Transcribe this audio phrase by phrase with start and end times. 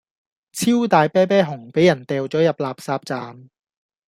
[0.53, 3.51] 超大啤啤熊俾人掉左入垃圾站